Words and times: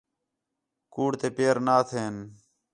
کُوڑ 0.93 1.11
تے 1.19 1.27
پیر 1.37 1.55
نا 1.65 1.77
تھئین 1.89 2.15